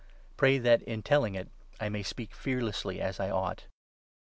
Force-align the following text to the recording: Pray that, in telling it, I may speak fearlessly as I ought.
Pray 0.35 0.57
that, 0.57 0.81
in 0.81 1.03
telling 1.03 1.35
it, 1.35 1.47
I 1.79 1.87
may 1.89 2.01
speak 2.01 2.33
fearlessly 2.33 2.99
as 2.99 3.19
I 3.19 3.29
ought. 3.29 3.67